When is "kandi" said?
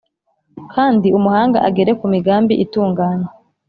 0.73-1.07